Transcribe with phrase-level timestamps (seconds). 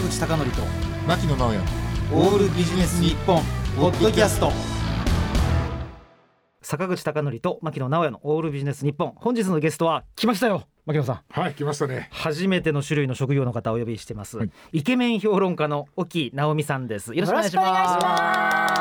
[0.00, 0.62] 坂口孝則と
[1.06, 1.58] 牧野直哉。
[2.12, 3.42] オールビジネス日本
[3.76, 4.50] ポッドキャスト。
[6.62, 9.12] 坂口孝則と牧野直哉のオールビジネス日本。
[9.16, 11.20] 本日のゲストは来ましたよ牧野さん。
[11.28, 12.08] はい来ましたね。
[12.12, 14.50] 初めての種類の職業の方をお呼びしてます、はい。
[14.72, 17.14] イケメン評論家の沖直美さんです。
[17.14, 18.78] よろしくお願いしま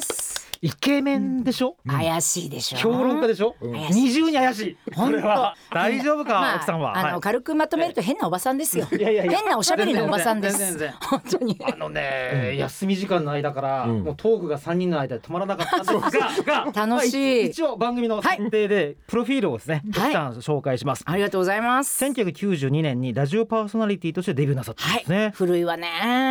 [0.00, 0.29] す。
[0.62, 2.78] イケメンでしょ、怪しいでしょ。
[2.78, 3.72] 評論家でしょ、うん。
[3.72, 4.74] 二重に怪しい。
[4.74, 5.16] こ本当。
[5.16, 8.86] れは大丈夫か、まあ奥さんは、あの、はい軽くまとめると変なおばさんですよ。
[8.92, 9.38] いやいやいや。
[9.38, 10.58] 変なおしゃべりのおばさんです。
[10.58, 10.94] 全然全然。
[11.00, 11.58] 本当に。
[11.62, 14.04] あのね、休み時間の間から、うん。
[14.04, 17.40] もうトークが三人の間で止まらなかったんですがが 楽しい。
[17.40, 20.10] まあ一応番組の設定で、プロフィールをですね、はい。
[20.10, 21.04] 一旦紹介します。
[21.06, 22.04] ありがとうございます。
[22.04, 25.32] 1992年にラジオパーソナリティとしてデビューなさったんはいですね。。
[25.34, 25.88] 古いわね。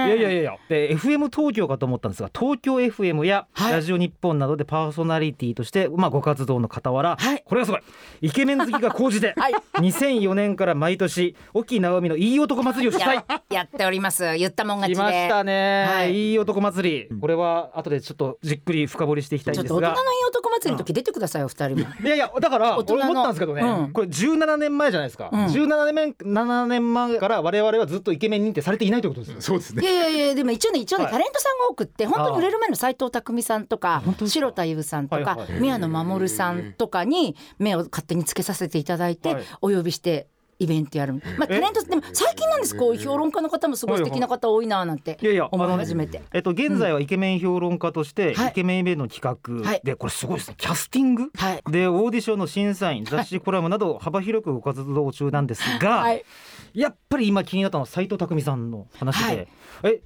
[0.07, 3.73] いやいやいやで FM 東京かと思ったんですが東京 FM やはい。
[3.73, 7.44] ラジオ日本などでパーソナリティとして、まあ、ご活動の傍ら、はい。
[7.46, 7.82] これがすごい。
[8.22, 9.54] イケメン好きが高じて、 はい。
[9.76, 14.24] 2004年から毎年沖直美のいい男祭りを主催ややっております。
[14.38, 15.04] 言ったもん勝ちで。
[15.04, 16.30] 来ましたね、はい。
[16.32, 17.20] い、い男祭り。
[17.20, 19.70] これは後でちょっとじっくり深掘りしていきたいんですが。
[19.70, 21.86] ちょっと大人のいい男祭りの時出てくださいよ二人も。
[22.04, 22.99] いやいやだから大人の。
[22.99, 23.91] 俺思ったんですけどね、うん。
[23.91, 25.46] これ17年前じゃないですか、うん。
[25.46, 29.84] 17年前7年前から我々はずっとイケメン認定されていないということですよそうですね。
[29.84, 31.13] いやいやいやでも一応ね一応ね、はい。
[31.13, 35.62] タレントさんが多くって本当に売れる前の斉藤工さんとか白田優さんとか、はいはい。
[35.62, 39.43] 宮野真守さんとかに目を勝手につけさせていただいて、はい。
[39.62, 40.27] お呼びして
[40.62, 45.18] イベントやる、まあ、タレントでも最近なんですこう評論家の方もすごい素敵な方多いななんて
[45.52, 46.21] 思い始めて。
[46.34, 48.49] えっと、現在はイケメン評論家として、はい。
[48.49, 49.82] イケメンイベントの企画、はい。
[49.85, 50.55] でこれすごいですね。
[50.57, 51.32] キャスティング？
[51.34, 51.63] はい。
[51.71, 56.26] でオーディションの審査員雑誌コラムなど幅広くご活動中なんですが、はい
[56.73, 59.48] やっぱり今気になったのは斉藤匠さんの話で、はい。
[59.84, 60.01] え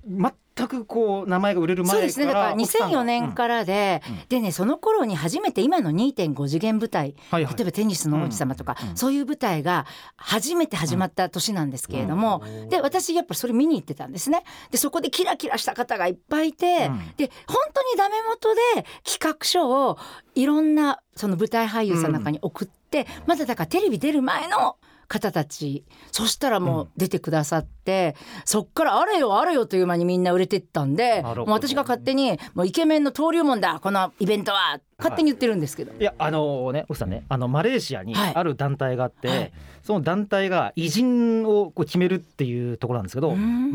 [0.55, 2.25] 全くこう名前が売れる前からそうですね。
[2.27, 4.19] だから2004年ら、からで、うん。
[4.29, 7.55] でねその頃に初めて今の2.5次元舞台はいはい。
[7.55, 8.97] 例えばテニスの王子様とか、うん。
[8.97, 14.43] そういう舞台が初めて始まった年なんですけれども、で私やっぱそれ見に行ってたんですね。
[14.69, 17.13] でそこでキラキラした方がいっぱいいて、うん。
[17.17, 19.97] で本当にダメ元で企画書を
[20.35, 24.77] いろんなその舞台俳優さんの中に送って、まだだからテレビ出る前の
[25.13, 25.85] 方たち。
[26.11, 28.15] そしたらもう出てくださって、
[28.45, 36.03] そっからあれよあれよという間にみんな売れてったんでもう私が勝手にもうイケメンの登竜門だこのイベントは勝手に言ってるんですけど、い。
[36.03, 38.33] やあのね奥さんねあのマレーシアにはい。
[38.33, 39.53] ある団体があって、はい。
[39.83, 43.71] その団体が偉人をこう決めるっていうところなんですけど、うん。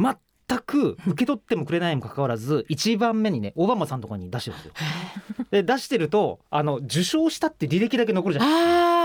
[0.51, 4.73] 全く受け取ってもくれないにもかかわらず一番目にねオバマさんとかに出してるんですよ。
[5.51, 8.47] で出してるとあの受賞したって履歴だけ残るじゃん。
[8.47, 8.98] あそ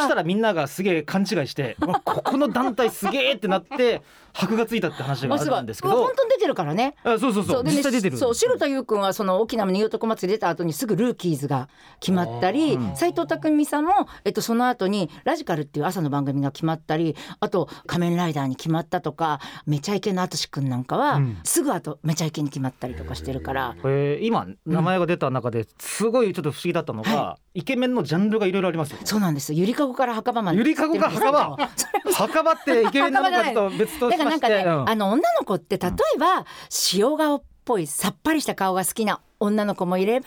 [0.00, 4.02] したらみんながすげえ勘違いして ここの団体すげえってなって
[4.32, 5.94] 箔がついたって話があるんですけど。
[5.96, 6.94] 本当に出てるからね。
[7.04, 7.64] あそうそうそう。
[7.64, 11.68] 実際出てるそう白田優君はその沖縄の新男祭り出た後にすぐルーキーズが
[12.00, 12.96] 決まったりうん。
[12.96, 13.92] 斉藤匠さんも、
[14.24, 21.38] えっと、その後にラジカルっていう朝の番組が決まったりあと仮面ライダーに決まったとかめちゃイケの淳君なんかは、うん。
[21.44, 23.76] すぐ後めちゃイケに決まったりとかしてるから。
[23.84, 28.98] えー今名前が出た中ですごいちょっと不思議だったのが、はイケメンのジャンルがいろいろありますよ。
[29.04, 29.52] そうなんです。
[29.52, 31.56] よゆりかごから墓場までゆりかごから墓場。
[32.14, 34.88] 墓場ってイケメンなのかちょっと別として、からなんかね、うん。
[34.88, 36.46] あの女の子って例えば
[36.92, 40.26] 塩顔っぽいさっぱりした顔が好きな女の子もいれば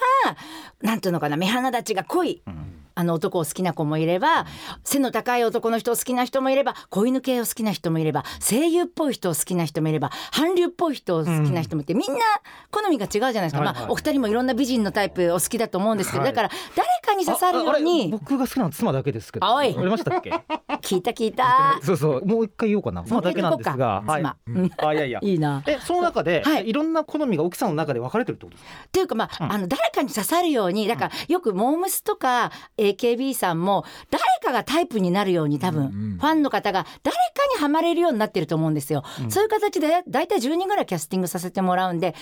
[0.81, 2.41] なんていうのかな目鼻立ちが濃い
[2.95, 4.45] あの男を好きな子もいれば
[4.83, 12.19] 背の高い男の人を好きな人もいれば子犬系を好きな人もいれば声優っぽい人を好きな人もいれば韓流っぽい人を好きな人もいて、みんな
[12.71, 13.75] 好みが違うじゃないですか、はいはい。
[13.81, 19.53] まあ、お二人もいろんな美人のタイプお好きだと思うんですけど、はいだから誰かに刺さるよああれうに僕が好きなのは妻だけですけど。
[19.53, 19.67] おい。
[19.77, 20.31] ありましたっけ？
[20.81, 21.79] 聞いた聞いた。
[21.83, 22.25] そうそう。
[22.25, 23.03] もう一回言おうかな。
[23.03, 24.21] 妻だけなんですが、はい。
[24.21, 24.71] 妻うん。
[24.77, 25.19] あいやいや。
[25.23, 25.61] いいな。
[25.67, 26.69] えその中で、はい。
[26.69, 28.83] い、ろんな好みが奥さんの中で分かれてるってことですか？
[28.85, 29.51] っていうかまあ,、うん。
[29.51, 32.51] あの誰かに刺さるようにだからよくモームスとか
[32.83, 36.17] AKB さんも誰かがタイプになるように多分、うんうん。
[36.17, 37.21] ファンの方が誰か
[37.55, 39.31] にはまれるようになってると思うんですよ、うん。
[39.31, 42.19] そういう形で大体10人ぐらいキャスティングさせてもらうんで誰か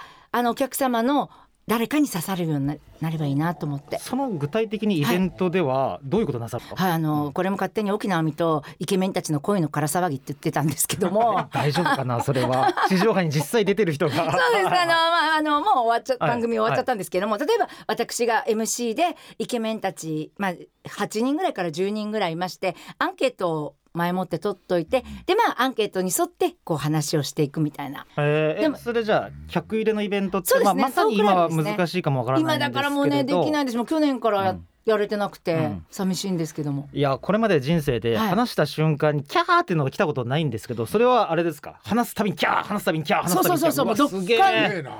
[0.00, 1.30] があのお客様の
[1.68, 3.98] 誰かに刺さるようにななればいいなと思って。
[3.98, 6.74] その具体的にイベントではどういうことなさるか？
[6.76, 12.72] はい、あのこれも勝手に沖縄美とイケメンたちの恋のから騒ぎって言ってたんですけども 大丈夫かなそれは？
[12.88, 14.14] 地上波に実際出てる人が。
[14.14, 20.52] そうですあの、まあ、あのもう終わっちゃはい番組終わっちゃったんですけども、例えば私が MC でイケメンたち、まあ、
[20.88, 28.06] 8人ぐらいから10人ぐらいいましてアンケートを前もって取っといてでまあアンケートに沿ってこう話をしていくみたいな。
[28.16, 30.80] えー、でもえそれじゃあ客入れのイベントって、そうですね。
[30.80, 32.74] まあ、まさに今は難しいかもわからないん今ですけれど。
[32.74, 33.76] だからもうねできないです。
[33.76, 35.86] もう去年からや,、うんやれてなくて、うん。
[35.90, 36.88] 寂しいんですけども。
[36.92, 38.28] いやこれまで人生ではい。
[38.28, 41.78] 話した瞬間にキャーっていうのが来たことないんですけどそれはあれですか？
[41.84, 43.72] 話すたびにキャー話すたびにキャー話すたびにキャー。
[43.72, 44.90] そうそうそうそううすイケメンが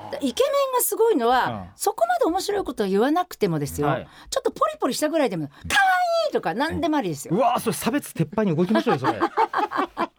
[0.81, 1.63] すごいのは、うん。
[1.75, 4.07] そこまで面白いことは言わなくてもですよ、はい。
[4.29, 5.77] ちょっとポリポリしたぐらいでも「可
[6.25, 7.35] 愛いとか何でもありですよ。
[7.35, 9.19] うわーそれ差別撤廃に動きましょうよそれ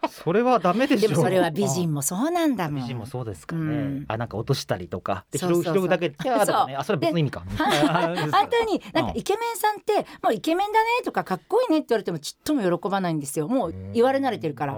[0.08, 1.08] それはダメでしょ。
[1.08, 2.80] でもそれは美人もそうなんだもん。
[2.80, 4.04] 美人もそうですかね、うん。
[4.08, 5.24] あなんか落としたりとか。
[5.30, 5.74] で拾そうそうそう。
[5.74, 9.74] う拾うだけでキャーとかねあそれは別の意味か反対 に なんかイケメンさん。
[9.74, 13.48] ってもうイケメンだねとかかっこいいねって言われてもちっとも喜ばないんですよ。
[13.48, 14.72] もう言われ慣れてるから。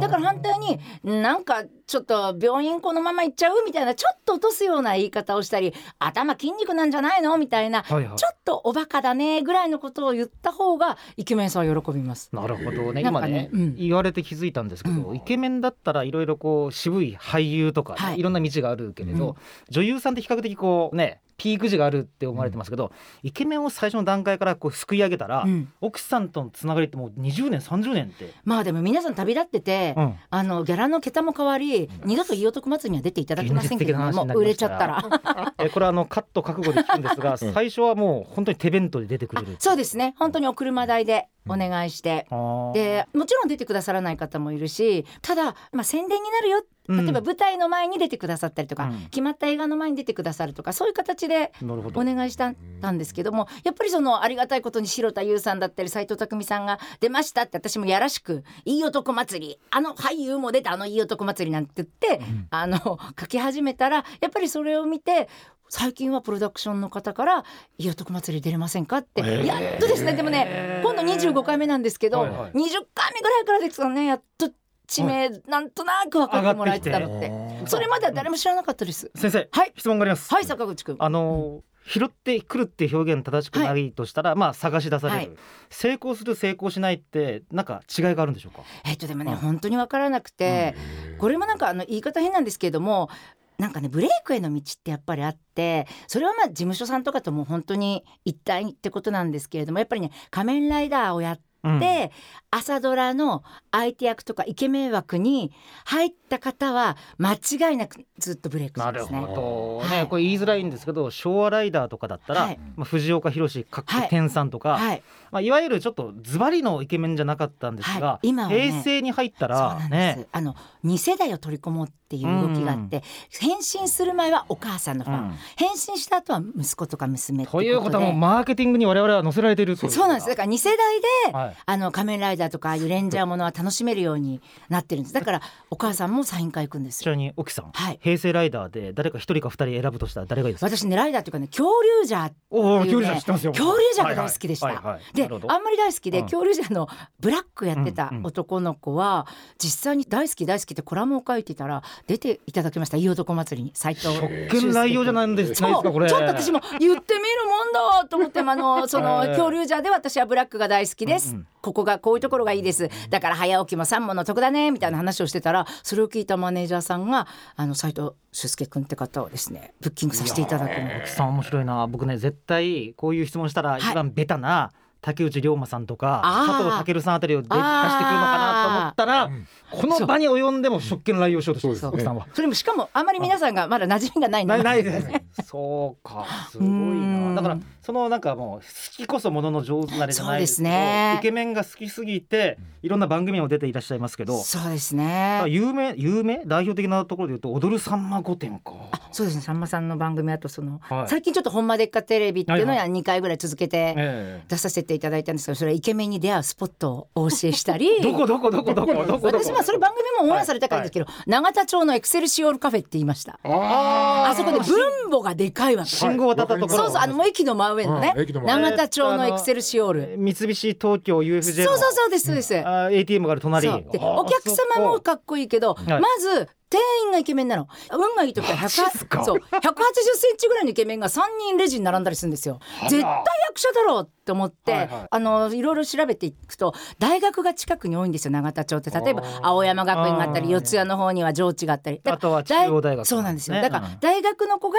[0.00, 8.16] だから反対になんかちょっと病院このまま行っちゃうみたいなちょっと落とすような言い方をしたり頭筋肉なんじゃないのみたいな、はいはい。
[8.16, 12.30] ちょっとおバカだねぐらいのことを言った方がイケメンさんは喜びます。
[12.32, 13.02] なるほどね。
[13.02, 13.76] 今ね、ねうん。
[13.76, 18.20] 言われて気づいたんですけど、うイケメンだったらいろいろこう渋い俳優とか、い。
[18.20, 19.34] い、ろんな道があるけれど、うん。
[19.70, 22.92] 女優さんって比較的こうねピーク時があるって思われてますけど、
[23.22, 25.68] イケメンを最初の段階からこうすくい上げたら、うん。
[25.80, 30.14] 奥さんとのつながりってもう20年30年って、まあでも皆さん旅立ってて、うん。
[30.30, 35.54] あのギャラの桁も変わり、二度といい男祭りには出ていただけませんけども売れちゃったら。
[35.58, 39.56] えこれはあのカット覚悟で聞くんですが、最初はもう本当に手弁当で出てくれる。
[39.58, 40.14] そうですね。
[40.18, 42.72] 本当にお車代でお願いして、あー。
[42.72, 46.62] でもちろん出てくださらない方もいるしただ、まあ、宣伝になるよ。
[46.88, 49.06] 例えば舞台の前に出てくださったりとか、うん。
[49.06, 62.78] 決まった映画の前に出てくださるとかそういう形でお願いしたたんですけどもやっぱりそのありがたいことに白田優さんだったり斎藤工さんが出ましたって私もやらしく「いい男祭りあの俳優も出たあのいい男祭り」なんて言って、あの
[63.18, 65.28] 書き始めたらやっぱりそれを見て
[65.68, 67.44] 最近はプロダクションの方から
[67.78, 70.12] 「いい男祭り出れませんか?」って、やっとですね。
[70.14, 72.50] でもね今度25回目なんですけど、はいはい。
[72.52, 74.50] 20回目ぐらいからですかねやっと
[74.86, 77.32] 知名なんとなく分かってもらえてたのって。
[77.66, 79.10] それまでは誰も知らなかったです。
[79.16, 79.72] 先生、はい。
[79.76, 80.32] 質問があります。
[80.32, 80.96] はい坂口くん。
[80.98, 85.30] あの拾ってくるって表現正しくないとしたら、まあ探し出される、はい。
[85.70, 88.62] 成功する成功しないってなんか違いがあるんでしょうか？
[88.84, 89.38] えっとでもね、うん。
[89.38, 90.74] 本当に分からなくて、
[91.18, 93.08] これもなんかあの言い方変なんですけれども
[93.58, 101.70] なんかねブレイクへの道ってやっぱりあってそれはまあ事務所さんとかとも本当に一体ってことなんですけれどもやっぱりね「仮面ライダー」をやって。
[101.70, 101.80] うん。
[101.80, 102.12] で
[102.50, 105.52] 朝ドラの相手役とかイケメン枠に
[105.84, 109.20] 入った方は間違いなくずっとブレイクしなるますね。
[109.20, 109.88] ほど。
[109.88, 110.06] ね、はい。
[110.06, 112.58] これ言いづらいんですけど昭和ライダーとかだったら、はい。
[112.76, 118.28] まあ、藤岡弘かっこはい天さんとか、はい、まあ、いわゆるちょっとズバリのイケメンじゃなかったんですが、はい。
[118.28, 120.26] 今はね平成に入ったそうらなんです、ね。
[120.32, 120.54] あの
[120.84, 123.02] 2世代を取り込もうっていう動きがあって、
[123.40, 125.34] 変身する前はお母さんのファン、うん。
[125.56, 130.28] 変身した後は息子とか娘ってということはもうでマーケティングに我々は載せられているといそうなんです。
[130.28, 131.00] だから2世代
[131.32, 135.14] で、はいあの仮面ライダーとかいうレンジャーものは楽しめるようになってるんです。
[135.14, 137.04] だからお母さんもサイン会行くんですよ。
[137.04, 137.98] ちなみに沖さん、はい。
[138.02, 140.76] 平成ライダーで誰か一人か二人選ぶとしたら誰がいいですか？
[140.76, 141.68] 私ねライダーっていうかね恐
[142.02, 143.52] 竜ジャーおおっていうね恐竜者知ってますよ。
[143.52, 145.16] 恐竜ジャーが大好きでした、はいはい。
[145.16, 146.24] であんまり大好きで、うん。
[146.24, 146.88] 恐竜ジャーの
[147.20, 149.26] ブラックやってた男の子は、
[149.58, 152.96] 実際に大好き大好きってコラムを書いてたら出ていただきました。
[152.96, 156.08] いい男祭りに斉藤職権内容じゃないんですかこれ。
[156.08, 159.28] ちょっと私も言ってみるもんだと思ってあのその ええ。
[159.30, 162.88] 恐竜ジャーで私はブラックが大好きです、うんうんここがこういうところがいいです。
[163.10, 167.26] だから早起きも三問の得だねみたいな話をしてたらそれを聞いたマネージャーさんが
[167.56, 170.98] あの斉藤俊介君って方をですねブッキングさせていただくの。
[170.98, 171.86] 沖さん面白いな。
[171.86, 173.80] 僕ね絶対こういう質問したらい。
[173.80, 174.72] 一番ベタな
[175.02, 179.30] 竹内涼真さんとか佐藤健さんあたりを出出してくるのかなと思ったら
[179.70, 182.26] この場に及んでも職権乱用しようとしてるそう奥さんは。
[182.32, 185.24] それもしかもあまり皆さんがまだ馴染みがないないないでですね。
[185.44, 187.34] そうか、すごいうん。
[187.34, 187.42] な。
[187.42, 188.66] だからそのなんかもう好
[188.96, 191.18] きこそものの上手なれじゃないですけどね。
[191.20, 195.44] イケメンが好きすぎていろんな番組にも出ていらっしゃいますけど、そうですね。
[195.46, 196.42] 有名有名？
[196.46, 198.72] 代表的なところで言うと踊るさんま御殿か。
[199.12, 199.42] そうですね。
[199.42, 201.08] さんまさんの番組あとその、はい。
[201.08, 208.00] 最近ちょっと「ほんまでっかテレビ」っていうのはいや2回ぐらい続けてえ出させていただいたんですけどそれはイケメンに出会うスポットをお教えしたり。
[208.00, 209.26] え どこどこどこどこどこどこ。
[209.28, 213.38] 私はそれ番組もオンエアされたからですけど、永田町のエクセルシオールカフェって言いました。
[213.44, 214.76] ああそこで分
[215.10, 215.90] 母がでかいわけ。
[215.90, 216.68] 信号渡ったところ。
[216.68, 221.42] そうそうあのもう駅の真上のね、永田町のエクセルシオール、三菱東京 UFJ の。
[221.42, 223.68] そうそうそうですそうです、あ ATM がある隣。
[223.68, 225.90] お客様もかっこいいけど、い。
[225.90, 227.68] まず店員がイケメンなの。
[227.92, 232.58] 運がいい時はマジっすか？100そう180センチぐらいのイケメンが3人レジに並んだりするんですよ。
[232.88, 235.06] 絶対役者だろうって思って、はいはい。
[235.10, 238.90] あのいろいろ調べていくと大学が近くに多いんですよ永田町って。
[238.90, 242.00] 例えば青山学院があったり四谷の方には上智があったり。
[242.04, 243.06] あとは中央大学。
[243.06, 243.62] そうなんですよ、ね。
[243.62, 244.00] だからうん。
[244.00, 244.78] 大学の子が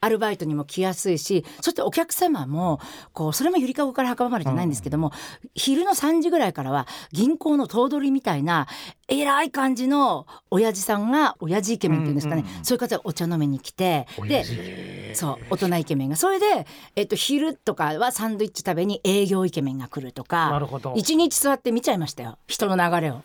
[0.00, 2.80] アルバイトにも来やすいしそしてお客様も
[3.12, 5.12] こうそれもゆりかごから墓場までじゃないんですけども、
[5.54, 8.66] 昼の3時ぐらいからは銀行の頭取みたいな
[9.08, 12.64] 偉い感じの親父さんがな親父イケメンっていうんですかね、うんうんうん。
[12.64, 16.16] そういう方がお茶飲みに来てでそう大人イケメンが。
[16.16, 20.94] それで、えっと、昼とかはサンドイッチ食べに営業イケメンが来るとかなるほど。
[20.96, 22.38] 一日座って見ちゃいましたよ。
[22.46, 23.22] 人の流れを。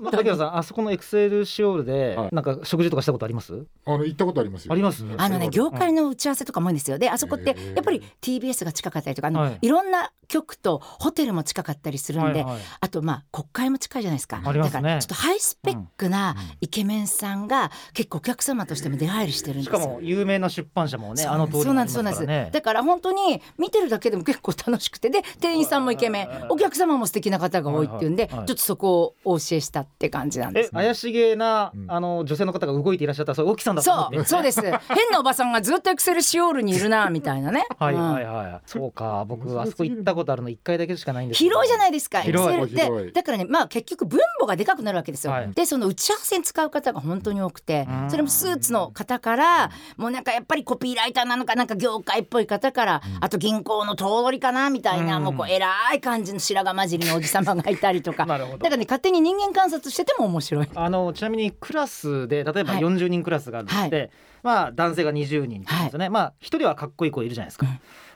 [0.00, 2.28] ま 竹野さんあそこのエクセルシオールではい。
[2.32, 3.66] なんか食事とかしたことあります？
[3.84, 4.72] あの行ったことありますよ。
[4.72, 5.04] あります？
[5.16, 6.98] あのね業界の打ち合わせとかも多いんですよ。
[6.98, 9.58] であそこってやっぱり TBS が近かったりとかあの、はい。
[9.60, 12.60] い、ろんな局とホテルも近かったりするんで、はいはい。
[12.80, 14.40] あとまあ国会も近いじゃないですか。
[14.44, 14.72] ありますね。
[14.74, 19.78] だからちょっとハイスペックなイケメンさんが結構お客様としても出入りしてるんですよ。
[19.78, 26.28] しかも有名な出版社もねあの通りそうなんですそうなんです、ねだから本当に見てるだけでも結構楽しくてで店員さんもイケメン。
[26.50, 28.46] お客様も素敵な方が多いっていうんで、はいはいはい。
[28.48, 31.90] ちょっとそこをお教えしたって感じなんですえ怪しげなうん。
[31.90, 34.42] あの女性の方が動いていらっしゃったらそれ沖さんだそうそう。
[34.42, 34.72] です変
[35.10, 37.66] なおばさんがずっとエクセルシオールにいるなみたいなね。
[37.78, 38.24] はいうんはい。
[38.24, 45.52] はいそうか僕あそこ行ったことあるの一回だけしかないんです広いじゃないですかエク広いセルだからねまあ結局分母がでかくなるわけですよ、はい。
[45.52, 48.10] でその打ち合わせに使う方が本当に多くてうん。
[48.10, 55.24] それもスーツの方からもうなんかやっぱりコピーライターなのかなんか業界っぽい方からあと銀行の通りかなみたいなうん。
[55.24, 58.26] もうこう偉い感じの白髪混じりのおじ様がいたりとか。
[58.26, 60.68] だからね勝手に人間観察してても面白い。
[60.74, 62.82] あのちなみにクラスで例えばはい。
[62.82, 64.10] 40人クラスがあるとして、
[64.42, 67.66] まあ男性が20人ですよね、まあ一人はかっこいい子いるじゃないですか、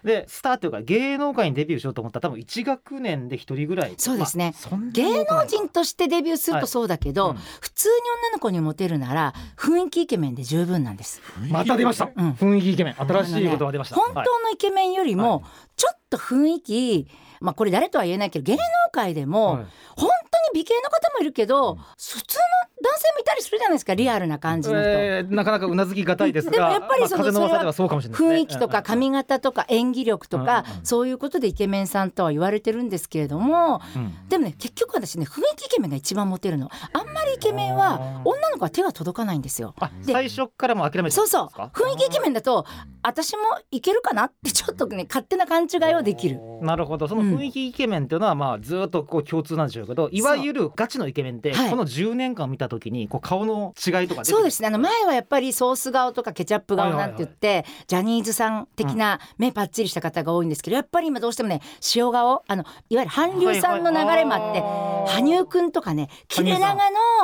[0.05, 4.55] でスターというか芸能界にデビューしようと思ったら多分1学年で一人ぐらいそうですね。
[4.71, 7.37] まあ芸能人としてデビューするとそうだけど、はい。
[7.37, 7.95] うん普通に
[8.29, 11.21] 女の子にモテるなら雰囲気イケメンで十分なんです。
[11.51, 12.33] また出ました、うん。
[12.33, 12.95] 雰囲気イケメン。
[12.95, 14.27] 新しい言葉が出ました、本はい。
[14.27, 15.43] 当のイケメンよりもは
[15.77, 17.09] ちょっと雰囲気、
[17.41, 18.61] まあこれ誰とは言えないけど芸能
[18.93, 19.67] 界でもはい。
[19.97, 20.22] 本当
[20.53, 22.45] に美形の方もいるけど、普通の
[22.83, 24.89] 男性もいたりするじゃないですかリアルな感じの人。
[24.91, 28.29] えーなかなかうなずきがたいですがでもやっぱりそのまあ風の噂ではそうかもしれないね。
[28.29, 34.29] 雰囲気とか髪型とか演技力とかうんうんそういうことでイケメンさんとは言われてるんですけれどもうん。
[34.29, 36.71] でもね結局私ね雰囲気イケメンが一番モテるの。
[36.93, 39.75] あんまりイケメンは女の子は手が届かないんですよ。
[39.79, 41.47] あで最初からもう諦めてそうそう。
[41.47, 42.67] 雰囲気イケメンだと
[43.03, 46.41] 私もいけるかなってちょっとね勝手な勘違いをできる。
[46.61, 47.09] なるほど。
[47.09, 51.71] その雰囲気イケメンっていうのはまあずっとこう共通なんでしょうけど、いわゆるガチのイケメンってはい。
[51.71, 54.69] この10年間見た時にこう顔の違いとかそうですね。
[54.69, 61.61] あの前はやっぱりソース顔とかケチャップ顔なんて言って、ジャニーズさん的な目パッチリした方が多いんですけどやっぱり今どうしてもね
[61.95, 64.61] 塩顔あのいわゆる韓流さんの流れもあって、
[65.13, 66.75] 羽生くんとかね切れ長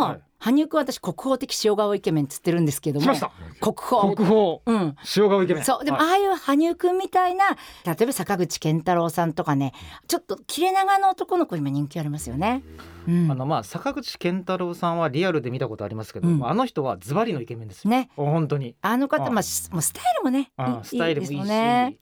[0.00, 3.07] のはい羽生くんは私国宝的塩顔イケメンっつってるんですけども。
[3.07, 3.33] 来ました。
[3.61, 4.14] 国宝。
[4.14, 4.61] 国宝。
[4.66, 4.97] うん。
[5.16, 5.64] 塩顔イケメン。
[5.64, 5.85] そう。
[5.85, 6.09] でもはい。
[6.09, 7.45] ああいう羽生くんみたいな
[7.85, 9.73] 例えば坂口健太郎さんとかね
[10.07, 12.62] ちょっと切れ長の男の子今人気ありますよね。
[13.07, 13.30] うん。
[13.30, 16.47] あのまあ坂口健太郎さんはリアルで見たことありますけど、うん。
[16.47, 18.11] あの人はズバリのイケメンですよ、ね。
[18.16, 18.76] 本当に。
[18.80, 20.52] あの方あまあしもうスタイルもね
[20.83, 21.35] スタイルもいいし。
[21.35, 21.97] いですよね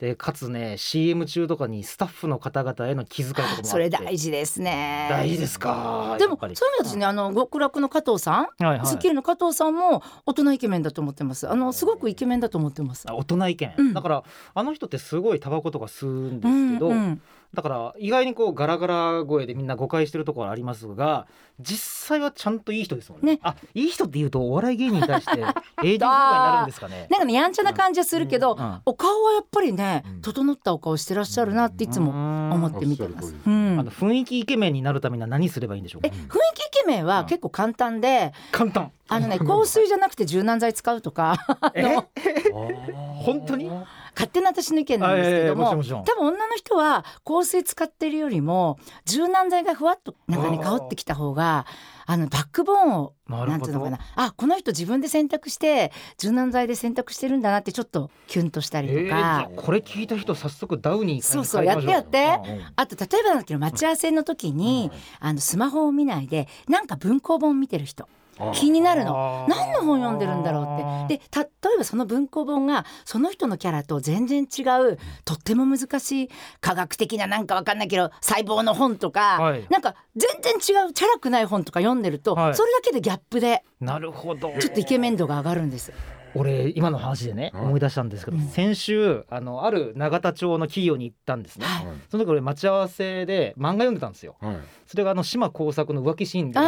[0.00, 3.64] でかつね CM 中とかにスタッフの方々への気遣いとかもあって。
[3.64, 5.08] それ大事ですね。
[5.10, 6.16] 大事ですか。
[6.18, 8.86] でもそういう意味で私ねあの極楽の加藤さん、はいはい。
[8.86, 11.46] スッキリの加藤さんも大人イケメンだと思ってます。
[11.50, 13.04] あのすごくイケメンだと思ってます。
[13.10, 13.92] あ大人イケメン、うん。
[13.92, 21.26] だからあの人ってすごいタバコとか吸うんですけど、うんうんだから意外にこうガラガラ声でみんな誤解してるところありますが
[21.58, 23.34] 実際はちゃんといい人ですもんね。
[23.34, 23.40] ね。
[23.42, 27.06] あいい人って言うとお笑い芸人に対して AD 妨害になるんですかね。
[27.10, 30.20] なんかねやんちゃな感じはするけど、うんお顔はやっぱりねうん。
[30.22, 32.10] 整ったお顔してらっしゃるなっていつも
[32.54, 33.34] 思って見てます。
[33.46, 33.76] うん。
[33.80, 36.18] あの雰囲気イケメンになるためには何すればいいんでしょうかえ雰囲
[36.54, 38.92] 気イケメンは結構簡単で、簡単。
[39.08, 41.36] あのね 香水じゃなくて柔軟剤使うとか。
[41.74, 41.82] え？
[42.52, 43.70] 本当に？
[44.14, 51.66] 勝手な私の意見なんですけども多分女の人は香水使ってるよりも柔軟剤がふわっとなんかねあー香ってきた方が
[52.06, 54.00] あのバックボーンをなんていうのかな。
[54.16, 59.42] あこの人自分で選択して柔軟剤で選択してるんだなってちょっとキュンとしたりとか。
[59.42, 59.48] あ。
[59.54, 62.40] これ聞いた人早速ダウにそうそうやってやって。
[62.48, 64.90] うんあと例えばなんだけど待ち合わせの時に、
[65.20, 68.08] あのスマホを見ないでなんか文庫本見てる人
[68.54, 69.46] 気になるの。
[69.48, 71.18] 何の本読んでるんだろうって。
[71.18, 76.30] で例えばその文庫本がその人のキャラと全然違うとっても難しい
[76.60, 79.66] 科学的ななんかわかんないけど細胞の本とか、はい。
[79.70, 82.54] なんか全然違うチャラくない本とか読んでると、はい。
[82.54, 84.52] それだけでギャップでなるほど。
[84.58, 85.92] ちょっとイケメン度が上がるんです。
[86.34, 87.64] 俺今の話でねはい。
[87.64, 88.42] 思い出したんですけど、うん。
[88.44, 91.86] 先週あのある永田町の企業に行ったんですね、はい。
[92.10, 94.36] その時俺待ち合わせで漫画読んでたんですよ。
[94.40, 94.56] はい。
[94.86, 96.58] それがあの島耕作の浮気シーンで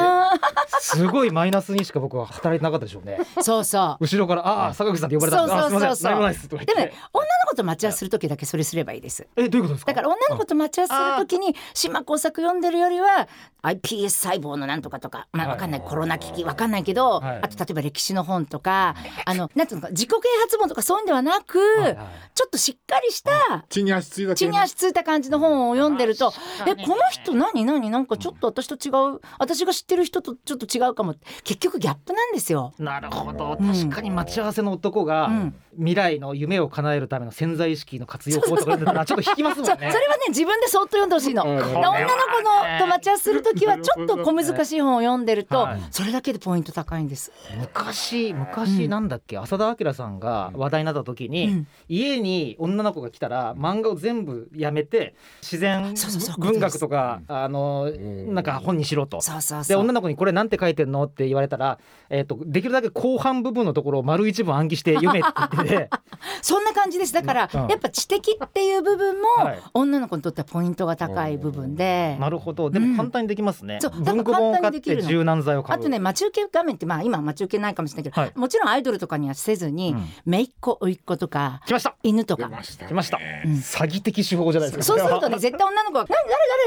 [0.80, 3.18] すごいマイナスにしか僕は働いてなかったでしょうね。
[3.36, 4.04] ーそうそう。
[4.04, 5.54] 後ろから「ああ坂口さんって呼ばれたんです。
[5.54, 5.96] あそうそうそうそう。
[5.96, 6.74] すいません何もないです」とか言って。
[6.74, 9.26] でもね女の子と待ち合わせする時だけそれすればいいです。
[9.36, 9.92] えどういうことですか？
[9.92, 13.28] だから女の子と待ち合わせする時に島工作読んでるよりは
[13.62, 15.80] iPS 細胞のなんとかとかまあはいわかんない。
[15.80, 17.38] コロナ危機わかんないけど、はい。
[17.42, 22.06] あと例えば歴史の本とかあのなんていうのか自己啓発本とかそういうんではなく、はいはい。
[22.34, 26.32] ちょっとしっかりした地に足ついた地に足ついた感じの本を読んでると
[26.66, 27.90] えこの人何何？
[27.90, 31.14] なんかちょっと私と違う私が知ってる人とちょっと違うかも。
[31.44, 32.72] 結局ギャップなんですよ。
[32.78, 33.56] なるほど。
[33.60, 33.66] うん。
[33.66, 35.54] 確かに待ち合わせの男が、うん。
[35.76, 39.76] 未来の夢を叶えるための潜在意識の活用法とか読んでたらちょっと引きますもんね。
[39.90, 41.44] それはね自分でそっと読んでほしいの。
[41.44, 45.82] 女の子のと待ち合わせする時は ちょっと小難しい本を読んでるとはい。
[45.90, 47.32] それだけでポイント高いんです。
[47.58, 51.66] 昔昔なんだっけ、浅田明さんが話題になった時に、うん。
[51.88, 56.40] 家に女の子が来たら漫画を全部やめて自然そうそうそう。
[56.40, 58.34] 文学とかあのん。
[58.34, 59.20] なんか本にしろと。
[59.20, 59.68] そうそうそう。
[59.68, 65.90] で女の子にこれなんて書いてんのって言われたら、えー、とできるだけ後半部分のところを丸一文暗記して読めって言ってて。
[66.42, 67.12] そんな感じです。
[67.12, 67.68] だから、うん。
[67.68, 69.58] やっぱ知的っていう部分も、はい。
[69.74, 72.16] 女の子にとってはポイントが高い部分で。
[72.20, 72.70] なるほど。
[72.70, 73.90] でも簡単にできますね、そう。
[74.02, 75.08] 文庫本を買って簡単にできるの。
[75.08, 75.80] 柔軟剤を買う。
[75.80, 78.32] あとね待ち受け画面ってまあ今は待ち受けないかもしれないけど、はい。
[78.34, 80.08] もちろんアイドルとかにはせずに、うん。
[80.26, 81.96] 姪っ子甥っ子とか来ました。
[82.02, 82.48] 犬とか。
[82.48, 82.88] 出ましたね。
[82.88, 83.52] 来ました、うん。
[83.54, 84.84] 詐欺的手法じゃないですか。
[84.84, 86.16] そうするとね絶対女の子は「何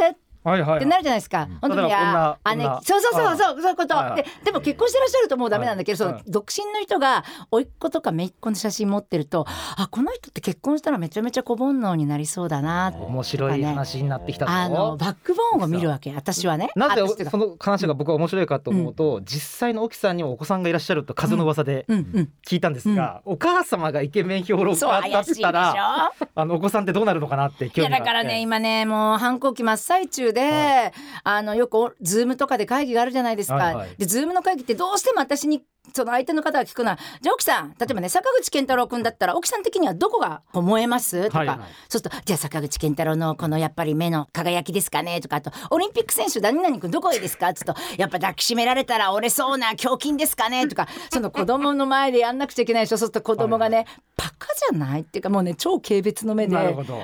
[0.02, 0.16] 誰誰?」っ
[0.46, 0.80] ははいはい。
[0.80, 1.48] てなるじゃないですか。
[1.62, 2.82] 本当に例えばあ女姉女。
[2.84, 4.24] そうそうそうそうそういうこと、はいはい。
[4.24, 6.14] ででも結婚してらっしゃるともうダメなんだけど、はい。
[6.14, 9.46] その独身の人が甥っ子とか姪っ子の写真持ってると
[9.78, 14.52] あこの人って結婚したらめちゃめちゃ小煩悩になりそうだなって面白い話になってきたぞ。
[14.52, 16.70] あのバックボーンを見るわけ私はね。
[16.76, 22.06] なぜその話が僕は面白いかと思うと、実際の奥さんにもお子さんがいらっしゃると風の噂でうん。
[22.14, 26.26] うん、聞いたんですが、お母様がイケメン評論家だっ怪しいでしたらょ。
[26.36, 28.06] あのお子さんってどうなるのかなってい興味があって。
[28.06, 33.56] やだからね今ねもう反抗期真っ最中で、あのよくおズームとかで会議があるじゃないですか。
[33.56, 35.64] はいはいでズームの会議ってどうしても私に
[35.94, 53.86] その相手の方が聞くのは「じゃあ奥さん例えばね坂口健太郎君だったら奥さん的にはどこが萌えます?」とか、はいはいそうすると「じゃあ坂口健太郎のこのやっぱり目の輝きですかね?」とかあと「オリンピック選手何々君どこがいいですか?」っつうと「やっぱ抱きしめられたら折れそうな胸筋ですかね?」とかその子供の前でやんなくちゃいけないでしょそうすると子供がね、
[54.18, 55.02] バカじゃない？
[55.02, 56.56] っていうかもうね超軽蔑の目で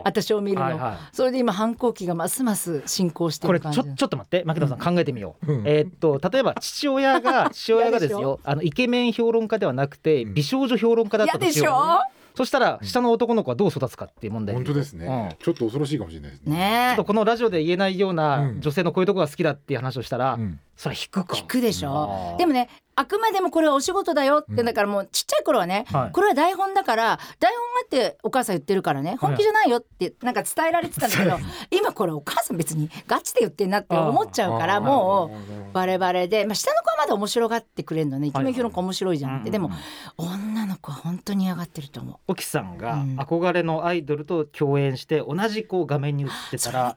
[0.03, 4.43] 私を見るの、はいはいそれで今反抗期がますます進行してこれる感じちょちょっと待って。
[4.45, 5.67] 牧田さん考えてみよう、うん。
[5.67, 11.65] えーっと例えば父親が 父親がですよあのイケメン評論家ではなくて美少女評論家だったとしよう。
[11.65, 12.21] 嫌でしょ？
[12.33, 14.55] そしたら下の男の子はどう育つかっていう問題。
[14.55, 16.55] 本当ですね、ちょっと恐ろしいかもしれないですね。
[16.55, 18.61] ねえちょっとこのラジオで言えないようなうん。
[18.61, 21.35] 女性のこういうとこが好きだっていう話をしたら、うんそれは引くか。
[21.35, 22.35] 聞くでしょ。
[22.39, 24.65] でもねあくまでもこれはお仕事だよって、うん。
[24.65, 26.11] だからもうちっちゃい頃はね、はい。
[26.11, 31.38] これは台本だから台本がってお母さん言ってるからね本気じゃないよってなんか伝えられてたんだけど、
[31.71, 35.31] 今これお母さん別にガチで言ってんなって思っちゃうからも
[35.69, 39.72] うバレバレで、まあ、下の子はまだ面白がってくれるのねイケメン評論家はい面白いじゃんって、うんでも
[40.17, 42.15] 女の子は本当に嫌がってると思う。
[42.27, 43.20] 沖さんがうん。
[43.20, 46.96] 憧れのアイドルと共演して同じこう画面に映ってたら。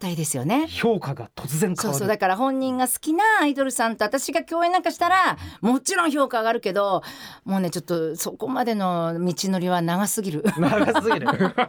[0.69, 1.77] 評価が突然変わる。
[1.77, 7.03] そうそうだから本人が好きなアイドルさんと私が共演なんかしたらもちろん評価上がるけど
[7.45, 10.45] もうねちょっとそこまでの道のりは長すぎる。
[10.59, 11.27] 長すぎる。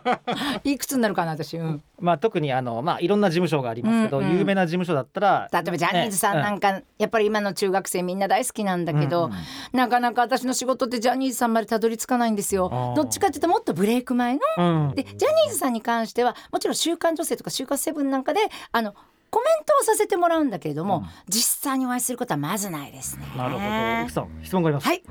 [0.63, 4.37] いくつになるかな私、うん、まあ特にあのまあいろんな事務所がありますけど、うんうん。
[4.37, 9.37] 有名な事務所だったら例えばジャニーズさんなんか、やっぱり今の中学生みんな大好きなんだけど、うんうん。
[9.73, 12.93] なかなか私の仕事ってジャニーズさんまでたどり着かないんですよ。
[12.95, 14.95] どっちかっていうともっとブレイク前のうん。
[14.95, 18.39] でジャニーズさんに関してはもちろん「週刊女性」とか「週刊セブン」なんかで
[18.71, 18.93] あの
[19.35, 21.05] コメントをさせてもらうんだけれども、うん。
[21.27, 23.25] 実際にお会いすることはまずないですね。
[23.35, 24.03] なるほど。
[24.05, 25.03] 沖さん質問があります、はい。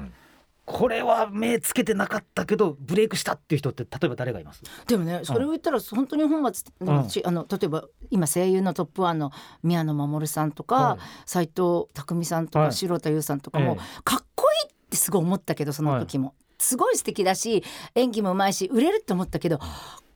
[0.64, 4.62] これは目つけてなかったけどブレイクしたっていう人って例えば誰がいます？
[4.86, 9.30] でもねそれを言ったら本当に本末でも私あの例えば今声優のトップワンの
[9.62, 12.68] 宮野真守さんとかはい斎、藤工さんとはい。
[12.68, 17.62] か城田優さんとかも、えかっこいいってすごい思ったけどその時も、すごい素敵だし
[17.94, 19.58] 演技もうまいし売れるって思ったけど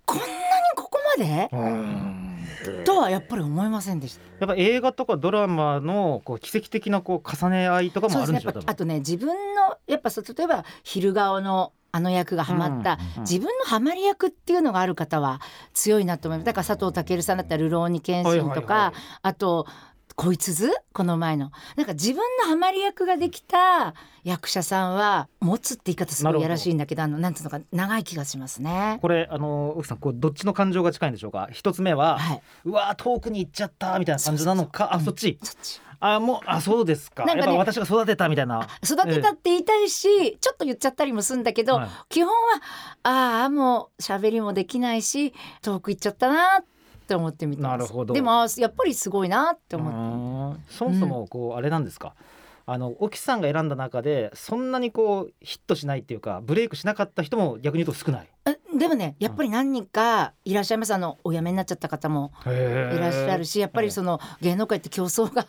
[0.06, 0.24] こんな
[1.16, 2.84] まで？
[2.84, 4.22] とはやっぱり思いませんでした。
[4.40, 8.66] やっぱ映画とかドラマのこう奇跡的なこう重ね合いとかもあるんでしょそうね。
[8.68, 9.34] あとね自分の
[9.86, 15.40] やっぱそう例えば昼顔のあの役がハマった、うんうん自分のハマり役っていうのがある方は
[15.72, 16.46] 強いなと思います。
[16.46, 18.92] だから佐藤健さんだったら「流浪に剣心」とか、はいはいはい。
[19.22, 19.66] あと
[20.20, 28.98] 「こいつず」この前のなんか自分のハマり役ができた役者さんは持つって言い方すごいやらしいんだけどあのなんていうのか長い気がしますね。
[29.00, 31.48] これあの奥さんこうどっちの感情が近いんでしょうか？
[31.52, 34.92] 一つ目は、はい、うわー遠くに行っちゃったみたいな感じなのか？
[34.92, 35.38] あそっち。
[35.40, 35.80] そっち。
[36.00, 37.24] あもうあそうですか。
[37.24, 38.66] なんかねやっぱ私が育てたみたいな。
[38.84, 41.88] 育てたって言いたいし、ちょっと言っちゃったりもするんだけど、はい。
[42.08, 42.60] 基本は
[43.04, 46.77] ああもう喋りもできないし遠く行っちゃったなって
[47.14, 48.14] 思ってみてますなるほど。
[48.14, 50.64] でもやっぱりすごいなって思って、うん。
[50.68, 52.14] そもそもこうあれなんですか、
[52.66, 58.28] あの沖さんが選んだ中でそんなにこうヒットしないっていうかブレイクしなかった人も逆に言うと少ない。
[58.78, 60.94] えでもねやっぱり何人かいらっしゃいます。
[60.94, 65.46] あのお辞めになっちゃった方もいらっしゃるしやっぱりその芸能界って競争が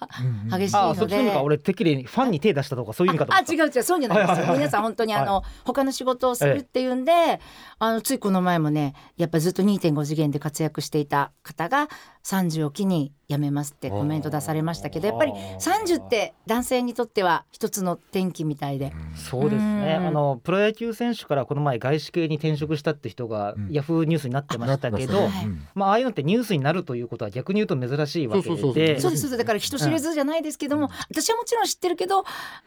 [0.57, 0.99] 激しいあので。
[0.99, 1.43] そっちのか。
[1.43, 7.39] 俺てっきりファンに手出したとかそういう意味かとあ違う違うそうじゃないですよ、皆さん本当にあの、は他の仕事をするっていうんで、
[7.79, 11.87] あのついこの前もねやっぱずっと2.5次元で活躍していた方が
[12.29, 19.97] 30を機に辞めますってコメント出されましたけどやっぱり30って男性にとっては一つの転機みたいで、そうですね。
[19.99, 20.07] うん。
[20.07, 23.69] あのプロ野球選手からこの前外資系に転職したって人がうん。
[23.71, 25.45] ヤフーニュースになってましたけど、なってましたね。
[25.45, 28.57] うんまあああいうのってニュースになるということは逆に言うと珍しいわけで。
[28.57, 32.25] そうですそうですだから人知れずじゃないですけども、私はもちろん知ってるけど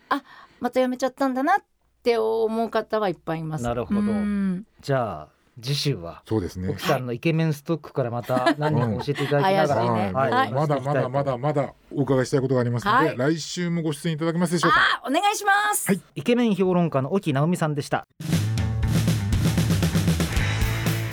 [0.09, 0.22] あ
[0.61, 1.64] また辞めちゃったんだなっ
[2.03, 3.64] て思う方はいっぱいいます。
[3.64, 6.70] なるほどうんじゃあ次週はそうですね。
[6.70, 6.80] 奥。
[6.80, 9.88] さんのイケメンストックからまた何人か教えていただきながら、うん。
[9.88, 13.16] 怪しいねはいはいまだまだまだまだお伺いしたいことがありますので、はい。
[13.16, 14.78] 来週もご出演いただけますでしょうか？
[15.02, 15.88] あお願いします。
[15.88, 16.00] はい。
[16.14, 18.06] イケメン評論家の沖直美さんでした。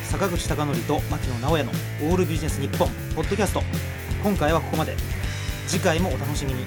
[0.03, 1.71] 坂口孝則と牧野直哉の
[2.09, 3.61] オールビジネス日本ポッドキャスト。
[4.23, 4.95] 今回はここまで。
[5.67, 6.63] 次回もお楽しみに